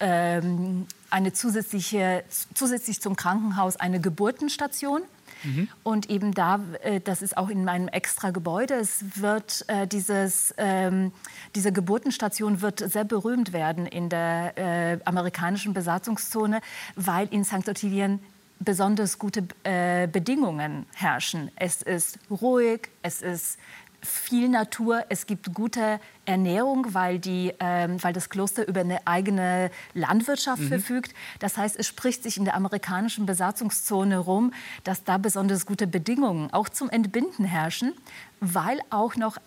[0.00, 5.02] ähm, eine zusätzliche, zusätzlich zum Krankenhaus eine Geburtenstation.
[5.44, 5.68] Mhm.
[5.82, 10.54] Und eben da, äh, das ist auch in meinem extra Gebäude, es wird äh, dieses,
[10.56, 11.12] ähm,
[11.54, 16.60] diese Geburtenstation wird sehr berühmt werden in der äh, amerikanischen Besatzungszone,
[16.94, 17.68] weil in St.
[17.68, 18.20] Ottilien
[18.60, 21.50] besonders gute äh, Bedingungen herrschen.
[21.56, 23.58] Es ist ruhig, es ist
[24.02, 29.70] viel Natur, es gibt gute Ernährung, weil, die, ähm, weil das Kloster über eine eigene
[29.94, 30.68] Landwirtschaft mhm.
[30.68, 31.14] verfügt.
[31.38, 34.52] Das heißt, es spricht sich in der amerikanischen Besatzungszone rum,
[34.84, 37.92] dass da besonders gute Bedingungen auch zum Entbinden herrschen,
[38.40, 39.38] weil auch noch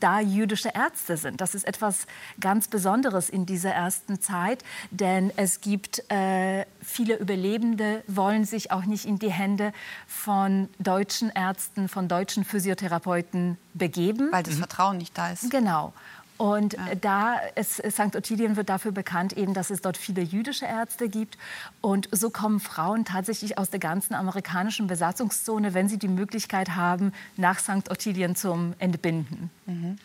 [0.00, 1.40] da jüdische Ärzte sind.
[1.40, 2.06] Das ist etwas
[2.40, 8.84] ganz Besonderes in dieser ersten Zeit, denn es gibt äh, viele Überlebende, wollen sich auch
[8.84, 9.72] nicht in die Hände
[10.06, 14.30] von deutschen Ärzten, von deutschen Physiotherapeuten begeben.
[14.30, 14.58] Weil das mhm.
[14.58, 15.50] Vertrauen nicht da ist.
[15.50, 15.92] Genau.
[16.36, 16.94] Und ja.
[17.00, 18.16] da ist St.
[18.16, 21.38] Ottilien wird dafür bekannt, eben, dass es dort viele jüdische Ärzte gibt.
[21.80, 27.12] Und so kommen Frauen tatsächlich aus der ganzen amerikanischen Besatzungszone, wenn sie die Möglichkeit haben,
[27.36, 27.90] nach St.
[27.90, 29.50] Ottilien zum Entbinden.
[29.66, 29.96] Mhm.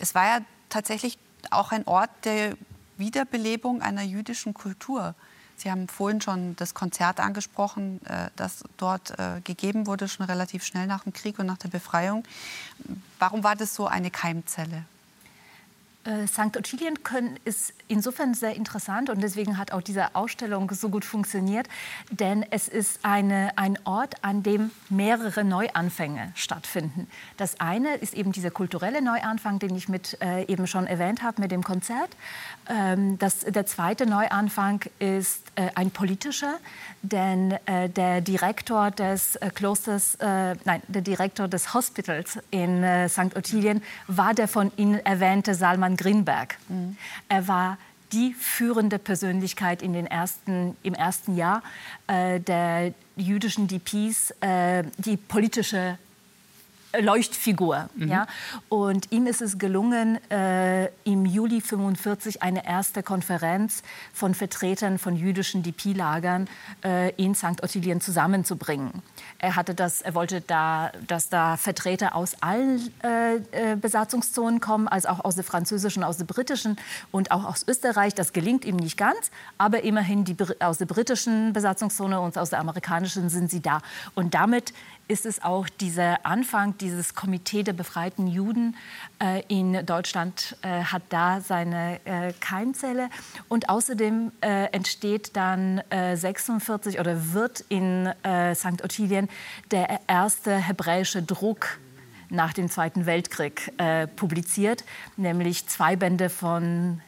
[0.00, 1.18] Es war ja tatsächlich
[1.50, 2.56] auch ein Ort der
[2.96, 5.14] Wiederbelebung einer jüdischen Kultur.
[5.56, 10.64] Sie haben vorhin schon das Konzert angesprochen, äh, das dort äh, gegeben wurde, schon relativ
[10.64, 12.24] schnell nach dem Krieg und nach der Befreiung.
[13.18, 14.84] Warum war das so eine Keimzelle?
[16.04, 16.56] Äh, St.
[16.56, 16.94] Ottilien
[17.44, 21.68] ist insofern sehr interessant und deswegen hat auch diese Ausstellung so gut funktioniert,
[22.10, 27.08] denn es ist eine, ein Ort, an dem mehrere Neuanfänge stattfinden.
[27.36, 31.42] Das eine ist eben dieser kulturelle Neuanfang, den ich mit äh, eben schon erwähnt habe
[31.42, 32.10] mit dem Konzert.
[32.68, 36.58] Ähm, das, der zweite Neuanfang ist äh, ein politischer,
[37.02, 43.36] denn äh, der Direktor des äh, Klosters, äh, nein, der Direktor des Hospitals in St.
[43.36, 46.58] Ottilien war der von Ihnen erwähnte Salman Grinberg.
[46.68, 46.96] Mhm.
[47.28, 47.78] Er war
[48.12, 51.62] die führende Persönlichkeit in den ersten, im ersten Jahr
[52.06, 55.98] äh, der jüdischen DPs, äh, die politische
[56.98, 57.90] Leuchtfigur.
[57.96, 58.08] Mhm.
[58.08, 58.26] Ja?
[58.68, 65.14] Und ihm ist es gelungen, äh, im Juli 45 eine erste Konferenz von Vertretern von
[65.16, 66.48] jüdischen DP-Lagern
[66.84, 67.62] äh, in St.
[67.62, 69.02] Ottilien zusammenzubringen.
[69.40, 74.88] Er, hatte das, er wollte, da, dass da Vertreter aus allen äh, äh, Besatzungszonen kommen,
[74.88, 76.76] also auch aus der französischen, aus der britischen
[77.12, 78.14] und auch aus Österreich.
[78.14, 82.58] Das gelingt ihm nicht ganz, aber immerhin die, aus der britischen Besatzungszone und aus der
[82.58, 83.80] amerikanischen sind sie da.
[84.16, 84.72] Und damit
[85.08, 88.76] ist es auch dieser Anfang, dieses Komitee der befreiten Juden
[89.20, 93.08] äh, in Deutschland äh, hat da seine äh, Keimzelle.
[93.48, 98.84] Und außerdem äh, entsteht dann 46 äh, oder wird in äh, St.
[98.84, 99.28] Ottilien
[99.70, 101.78] der erste hebräische Druck
[102.30, 103.72] nach dem Zweiten Weltkrieg
[104.16, 104.84] publiziert,
[105.16, 107.00] nämlich zwei Bände von,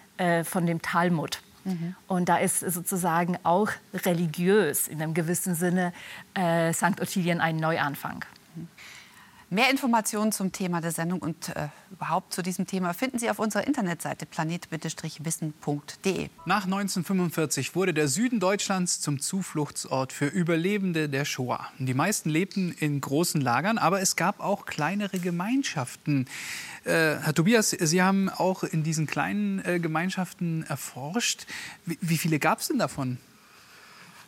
[0.44, 1.42] von dem Talmud.
[1.64, 1.94] Mhm.
[2.06, 5.92] Und da ist sozusagen auch religiös in einem gewissen Sinne
[6.34, 7.00] äh, St.
[7.00, 8.24] Ottilien ein Neuanfang.
[9.52, 13.40] Mehr Informationen zum Thema der Sendung und äh, überhaupt zu diesem Thema finden Sie auf
[13.40, 16.28] unserer Internetseite planet-wissen.de.
[16.46, 21.66] Nach 1945 wurde der Süden Deutschlands zum Zufluchtsort für Überlebende der Shoah.
[21.80, 26.28] Die meisten lebten in großen Lagern, aber es gab auch kleinere Gemeinschaften.
[26.84, 31.48] Äh, Herr Tobias, Sie haben auch in diesen kleinen äh, Gemeinschaften erforscht.
[31.86, 33.18] Wie, wie viele gab es denn davon?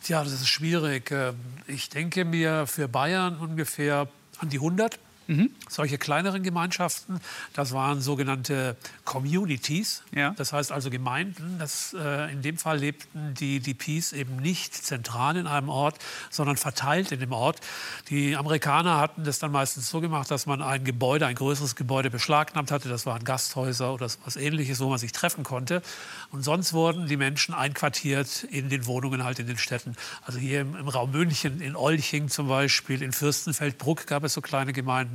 [0.03, 1.13] Tja, das ist schwierig.
[1.13, 1.37] Ähm,
[1.69, 4.09] ich denke mir für Bayern ungefähr
[4.39, 4.99] an die 100.
[5.27, 5.51] Mhm.
[5.69, 7.21] Solche kleineren Gemeinschaften,
[7.53, 10.31] das waren sogenannte Communities, ja.
[10.37, 11.57] das heißt also Gemeinden.
[11.59, 15.99] Das, äh, in dem Fall lebten die DPs eben nicht zentral in einem Ort,
[16.31, 17.61] sondern verteilt in dem Ort.
[18.09, 22.11] Die Amerikaner hatten das dann meistens so gemacht, dass man ein Gebäude, ein größeres Gebäude
[22.11, 22.89] beschlagnahmt hatte.
[22.89, 25.83] Das waren Gasthäuser oder was ähnliches, wo man sich treffen konnte.
[26.31, 29.97] Und sonst wurden die Menschen einquartiert in den Wohnungen halt in den Städten.
[30.23, 34.41] Also hier im, im Raum München, in Olching zum Beispiel, in Fürstenfeldbruck gab es so
[34.41, 35.12] kleine Gemeinden.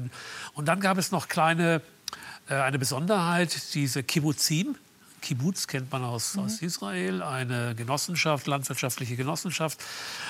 [0.53, 1.81] Und dann gab es noch kleine,
[2.49, 4.75] äh, eine Besonderheit, diese Kibbuzim.
[5.21, 6.43] Kibbutz kennt man aus, mhm.
[6.43, 9.79] aus Israel, eine Genossenschaft, landwirtschaftliche Genossenschaft.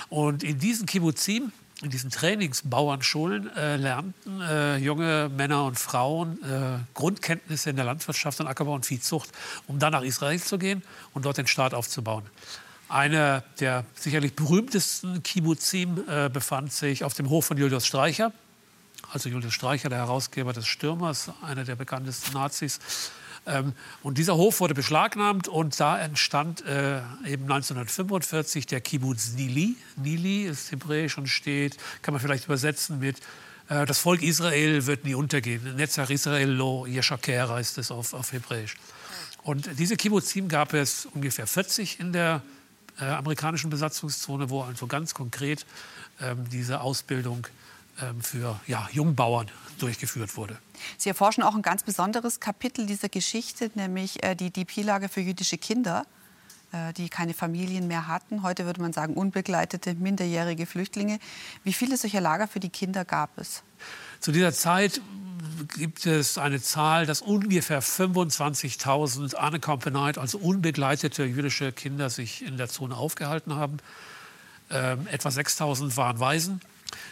[0.09, 1.51] Und in diesen Kibbuzim,
[1.83, 8.39] in diesen Trainingsbauernschulen äh, lernten äh, junge Männer und Frauen äh, Grundkenntnisse in der Landwirtschaft
[8.39, 9.29] und Ackerbau und Viehzucht,
[9.67, 10.81] um dann nach Israel zu gehen
[11.13, 12.23] und dort den Staat aufzubauen.
[12.89, 18.31] Einer der sicherlich berühmtesten Kibbuzim äh, befand sich auf dem Hof von Julius Streicher
[19.11, 22.79] also Julius Streicher, der Herausgeber des Stürmers, einer der bekanntesten Nazis.
[23.45, 29.75] Ähm, und dieser Hof wurde beschlagnahmt und da entstand äh, eben 1945 der Kibbutz Nili.
[29.95, 33.17] Nili ist hebräisch und steht, kann man vielleicht übersetzen mit
[33.69, 35.75] äh, das Volk Israel wird nie untergehen.
[35.75, 38.75] Netzach Israel lo Yeshaker heißt es auf, auf Hebräisch.
[39.43, 42.41] Und diese Kibbutzim gab es ungefähr 40 in der
[42.99, 45.65] äh, amerikanischen Besatzungszone, wo also ganz konkret
[46.19, 47.47] ähm, diese Ausbildung
[48.21, 49.47] für ja, Jungbauern
[49.79, 50.57] durchgeführt wurde.
[50.97, 55.57] Sie erforschen auch ein ganz besonderes Kapitel dieser Geschichte, nämlich äh, die DP-Lager für jüdische
[55.57, 56.05] Kinder.
[56.73, 58.43] äh, die keine Familien mehr hatten.
[58.43, 61.19] Heute würde man sagen unbegleitete, minderjährige Flüchtlinge.
[61.63, 63.63] Wie viele solcher Lager für die Kinder gab es?
[64.19, 64.99] Zu dieser Zeit
[65.77, 72.67] gibt es eine Zahl, dass ungefähr 25.000 unaccompanied, also unbegleitete jüdische Kinder sich in der
[72.67, 73.77] Zone aufgehalten haben.
[74.69, 76.59] Ähm, etwa 6.000 waren Waisen.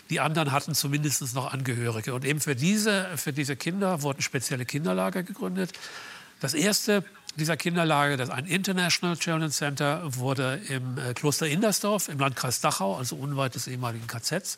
[0.09, 2.13] Die anderen hatten zumindest noch Angehörige.
[2.13, 5.71] Und eben für diese, für diese Kinder wurden spezielle Kinderlager gegründet.
[6.39, 7.03] Das erste
[7.37, 12.95] dieser Kinderlager, das ein International Children's Center, wurde im äh, Kloster Indersdorf im Landkreis Dachau,
[12.95, 14.57] also unweit des ehemaligen KZs.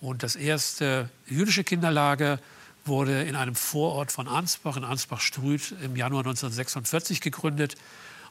[0.00, 2.38] Und das erste jüdische Kinderlager
[2.84, 7.76] wurde in einem Vorort von Ansbach, in Ansbach-Strüth, im Januar 1946 gegründet.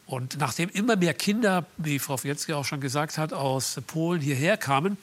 [0.05, 4.57] Und nachdem immer mehr Kinder, wie Frau Wietzki auch schon gesagt hat, aus Polen hierher
[4.57, 4.97] kamen,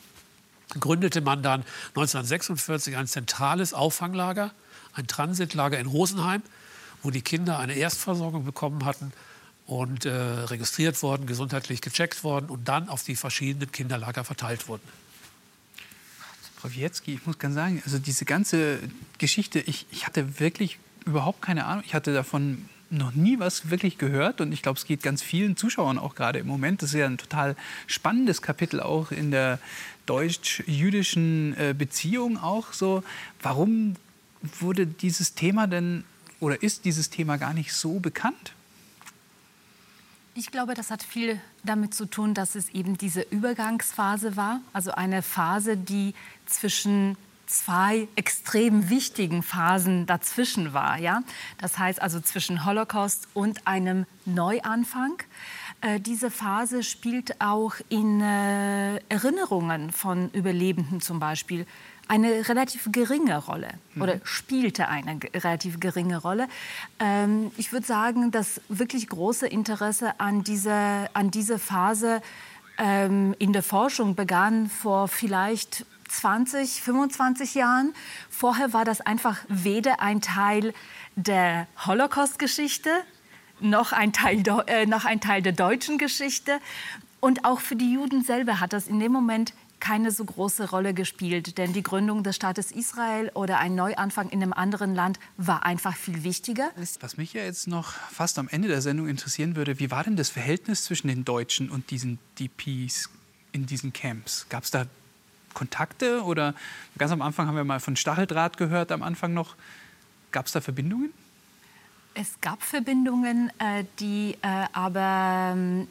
[0.78, 4.52] gründete man dann 1946 ein zentrales Auffanglager,
[4.94, 6.42] ein Transitlager in Rosenheim,
[7.02, 9.12] wo die Kinder eine Erstversorgung bekommen hatten
[9.66, 14.82] und äh, registriert worden, gesundheitlich gecheckt worden und dann auf die verschiedenen Kinderlager verteilt wurden.
[16.56, 18.78] Frau Wietzki, ich muss ganz sagen, also diese ganze
[19.18, 21.82] Geschichte, ich, ich hatte wirklich überhaupt keine Ahnung.
[21.84, 25.56] Ich hatte davon noch nie was wirklich gehört und ich glaube, es geht ganz vielen
[25.56, 26.82] Zuschauern auch gerade im Moment.
[26.82, 27.56] Das ist ja ein total
[27.86, 29.58] spannendes Kapitel auch in der
[30.06, 33.02] deutsch-jüdischen äh, Beziehung auch so.
[33.40, 33.96] Warum
[34.60, 36.04] wurde dieses Thema denn
[36.40, 38.52] oder ist dieses Thema gar nicht so bekannt?
[40.34, 44.92] Ich glaube, das hat viel damit zu tun, dass es eben diese Übergangsphase war, also
[44.92, 46.14] eine Phase, die
[46.46, 50.98] zwischen zwei extrem wichtigen Phasen dazwischen war.
[50.98, 51.22] Ja?
[51.58, 55.22] Das heißt also zwischen Holocaust und einem Neuanfang.
[55.82, 61.66] Äh, diese Phase spielt auch in äh, Erinnerungen von Überlebenden zum Beispiel
[62.08, 63.68] eine relativ geringe Rolle
[63.98, 64.20] oder mhm.
[64.24, 66.48] spielte eine relativ geringe Rolle.
[66.98, 72.22] Ähm, ich würde sagen, das wirklich große Interesse an dieser an diese Phase
[72.78, 77.94] ähm, in der Forschung begann vor vielleicht 20, 25 Jahren.
[78.30, 80.74] Vorher war das einfach weder ein Teil
[81.16, 82.90] der Holocaust-Geschichte
[83.62, 86.58] noch ein, Teil, äh, noch ein Teil der deutschen Geschichte.
[87.20, 90.94] Und auch für die Juden selber hat das in dem Moment keine so große Rolle
[90.94, 95.64] gespielt, denn die Gründung des Staates Israel oder ein Neuanfang in einem anderen Land war
[95.64, 96.70] einfach viel wichtiger.
[97.00, 100.14] Was mich ja jetzt noch fast am Ende der Sendung interessieren würde, wie war denn
[100.14, 103.10] das Verhältnis zwischen den Deutschen und diesen DPs
[103.50, 104.46] in diesen Camps?
[104.48, 104.86] Gab es da
[105.52, 106.54] Kontakte oder
[106.96, 109.56] ganz am Anfang haben wir mal von Stacheldraht gehört, am Anfang noch.
[110.30, 111.12] Gab es da Verbindungen?
[112.14, 115.88] Es gab Verbindungen, äh, die äh, aber, ähm,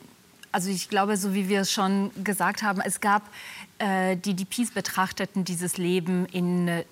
[0.51, 3.23] also ich glaube, so wie wir es schon gesagt haben, es gab,
[3.79, 6.83] äh, die DPs betrachteten dieses Leben in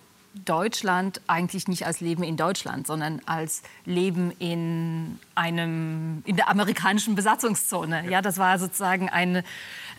[0.45, 7.15] Deutschland eigentlich nicht als Leben in Deutschland, sondern als Leben in einem in der amerikanischen
[7.15, 8.09] Besatzungszone.
[8.09, 9.37] Ja, das war sozusagen ein,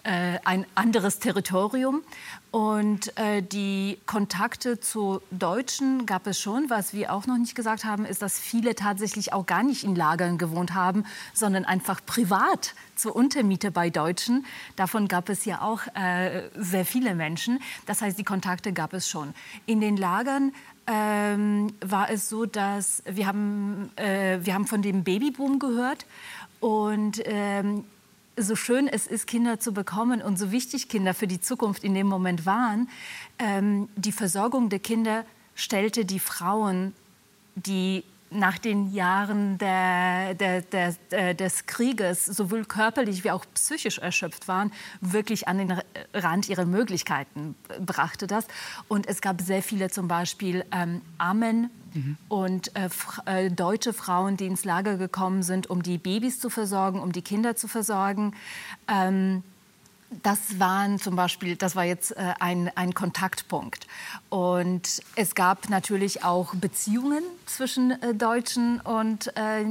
[0.04, 2.02] äh, ein anderes Territorium.
[2.50, 6.68] Und äh, die Kontakte zu Deutschen gab es schon.
[6.68, 9.94] Was wir auch noch nicht gesagt haben, ist, dass viele tatsächlich auch gar nicht in
[9.94, 14.44] Lagern gewohnt haben, sondern einfach privat zur Untermiete bei Deutschen.
[14.74, 17.60] Davon gab es ja auch äh, sehr viele Menschen.
[17.86, 19.32] Das heißt, die Kontakte gab es schon.
[19.66, 20.52] In den Lagern
[20.88, 26.04] ähm, war es so, dass wir haben, äh, wir haben von dem Babyboom gehört
[26.58, 27.84] und ähm,
[28.36, 31.94] so schön es ist, Kinder zu bekommen und so wichtig Kinder für die Zukunft in
[31.94, 32.88] dem Moment waren,
[33.38, 36.94] ähm, die Versorgung der Kinder stellte die Frauen,
[37.54, 44.46] die nach den Jahren der, der, der, des Krieges sowohl körperlich wie auch psychisch erschöpft
[44.46, 45.82] waren, wirklich an den
[46.14, 48.46] Rand ihrer Möglichkeiten brachte das.
[48.88, 52.16] Und es gab sehr viele zum Beispiel ähm, Ammen mhm.
[52.28, 52.88] und äh,
[53.26, 57.22] äh, deutsche Frauen, die ins Lager gekommen sind, um die Babys zu versorgen, um die
[57.22, 58.34] Kinder zu versorgen.
[58.88, 59.42] Ähm,
[60.10, 63.86] das waren zum Beispiel, das war jetzt äh, ein, ein Kontaktpunkt.
[64.28, 69.66] Und es gab natürlich auch Beziehungen zwischen äh, Deutschen und, äh,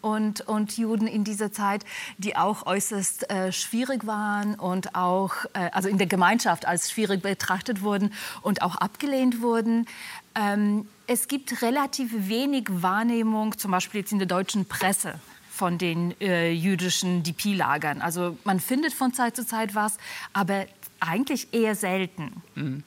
[0.00, 1.84] und, und Juden in dieser Zeit,
[2.16, 7.20] die auch äußerst äh, schwierig waren und auch, äh, also in der Gemeinschaft als schwierig
[7.20, 9.86] betrachtet wurden und auch abgelehnt wurden.
[10.34, 15.20] Ähm, es gibt relativ wenig Wahrnehmung, zum Beispiel jetzt in der deutschen Presse,
[15.52, 18.00] von den äh, jüdischen DP-Lagern.
[18.00, 19.98] Also man findet von Zeit zu Zeit was,
[20.32, 20.66] aber
[20.98, 22.42] eigentlich eher selten.
[22.54, 22.84] Mhm.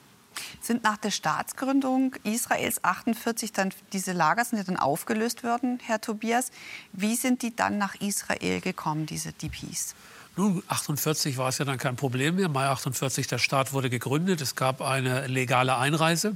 [0.60, 6.02] Sind nach der Staatsgründung Israels 48 dann diese Lager sind ja dann aufgelöst worden, Herr
[6.02, 6.52] Tobias.
[6.92, 9.96] Wie sind die dann nach Israel gekommen, diese DPs?
[10.36, 12.50] Nun, 48 war es ja dann kein Problem mehr.
[12.50, 14.42] Mai 48, der Staat wurde gegründet.
[14.42, 16.36] Es gab eine legale Einreise.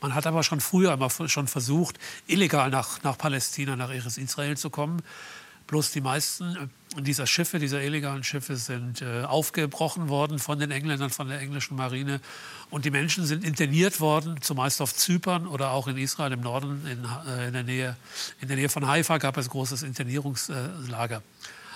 [0.00, 4.70] Man hat aber schon früher einmal schon versucht, illegal nach, nach Palästina, nach Israel zu
[4.70, 5.02] kommen.
[5.66, 11.10] Bloß die meisten dieser Schiffe, dieser illegalen Schiffe sind äh, aufgebrochen worden von den Engländern,
[11.10, 12.20] von der englischen Marine.
[12.70, 16.86] Und die Menschen sind interniert worden, zumeist auf Zypern oder auch in Israel im Norden,
[16.86, 17.96] in, äh, in der, Nähe,
[18.40, 21.22] in der Nähe von Haifa gab es großes Internierungslager.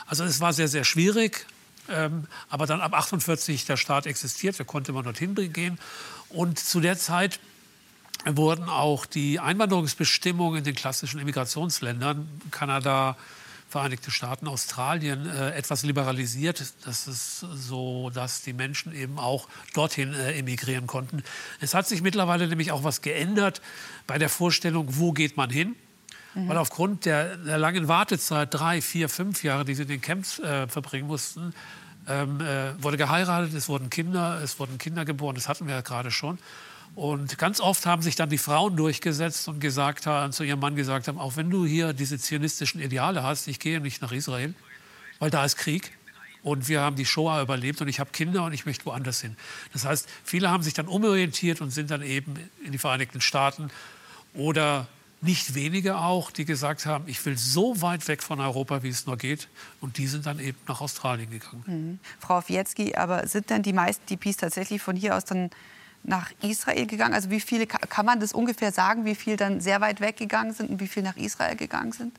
[0.07, 1.47] Also es war sehr, sehr schwierig.
[1.89, 5.79] Ähm, aber dann ab 48 der Staat existiert, da konnte man dorthin gehen.
[6.29, 7.41] Und zu der Zeit
[8.25, 13.17] wurden auch die Einwanderungsbestimmungen in den klassischen Immigrationsländern, Kanada,
[13.71, 16.61] Vereinigte Staaten, Australien äh, etwas liberalisiert.
[16.85, 21.23] Das ist so, dass die Menschen eben auch dorthin äh, emigrieren konnten.
[21.61, 23.63] Es hat sich mittlerweile nämlich auch was geändert
[24.09, 25.77] bei der Vorstellung, wo geht man hin?
[26.35, 26.49] Mhm.
[26.49, 30.41] Weil aufgrund der, der, langen Wartezeit, drei, vier, fünf Jahre, die sie in den Camps
[30.41, 31.55] äh, verbringen mussten,
[32.09, 35.81] ähm, äh, wurde geheiratet, es wurden Kinder, es wurden Kinder geboren, das hatten wir ja
[35.81, 36.39] gerade schon.
[36.95, 40.77] Und ganz oft haben sich dann die Frauen durchgesetzt und gesagt haben, zu ihrem Mann
[40.77, 44.55] gesagt haben, auch wenn du hier diese zionistischen Ideale hast, ich gehe nicht nach Israel,
[45.19, 45.97] weil da ist Krieg.
[46.43, 49.37] Und wir haben die Shoah überlebt und ich habe Kinder und ich möchte woanders hin.
[49.73, 52.35] Das heißt, viele haben sich dann umorientiert und sind dann eben
[52.65, 53.71] in die Vereinigten Staaten
[54.33, 54.89] oder
[55.23, 59.07] nicht wenige auch, die gesagt haben, ich will so weit weg von Europa, wie es
[59.07, 59.49] nur geht.
[59.81, 61.63] Und die sind dann eben nach Australien gegangen.
[61.67, 61.99] Mhm.
[62.19, 65.51] Frau Wietzki, aber sind denn die meisten DPs tatsächlich von hier aus dann
[66.03, 67.15] nach Israel gegangen?
[67.15, 70.71] Also wie viele, kann man das ungefähr sagen, wie viele dann sehr weit weggegangen sind
[70.71, 72.17] und wie viele nach Israel gegangen sind?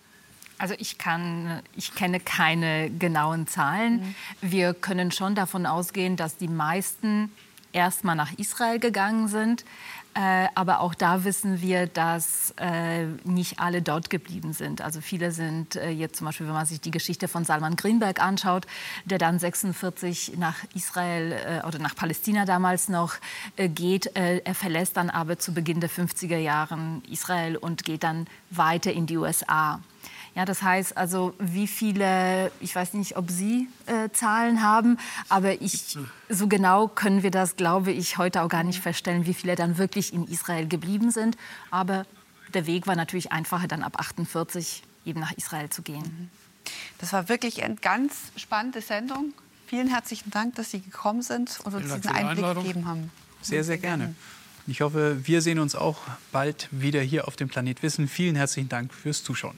[0.57, 4.01] Also ich kann, ich kenne keine genauen Zahlen.
[4.01, 4.15] Mhm.
[4.41, 7.31] Wir können schon davon ausgehen, dass die meisten
[7.73, 9.65] erstmal nach Israel gegangen sind.
[10.13, 14.81] Äh, aber auch da wissen wir, dass äh, nicht alle dort geblieben sind.
[14.81, 18.21] Also viele sind äh, jetzt zum Beispiel, wenn man sich die Geschichte von Salman Greenberg
[18.21, 18.67] anschaut,
[19.05, 23.13] der dann 46 nach Israel äh, oder nach Palästina damals noch
[23.55, 24.17] äh, geht.
[24.17, 28.91] Äh, er verlässt dann aber zu Beginn der 50er Jahren Israel und geht dann weiter
[28.91, 29.79] in die USA.
[30.33, 35.61] Ja, das heißt also, wie viele, ich weiß nicht, ob Sie äh, Zahlen haben, aber
[35.61, 35.97] ich,
[36.29, 39.77] so genau können wir das, glaube ich, heute auch gar nicht feststellen, wie viele dann
[39.77, 41.37] wirklich in Israel geblieben sind.
[41.69, 42.05] Aber
[42.53, 46.29] der Weg war natürlich einfacher, dann ab 48 eben nach Israel zu gehen.
[46.99, 49.33] Das war wirklich eine ganz spannende Sendung.
[49.67, 53.11] Vielen herzlichen Dank, dass Sie gekommen sind und uns diesen Einblick gegeben haben.
[53.41, 54.15] Sehr, sehr gerne.
[54.67, 55.97] Ich hoffe, wir sehen uns auch
[56.31, 58.07] bald wieder hier auf dem Planet Wissen.
[58.07, 59.55] Vielen herzlichen Dank fürs Zuschauen.